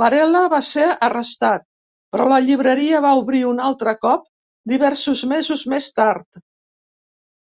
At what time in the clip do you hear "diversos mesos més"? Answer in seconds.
4.76-5.92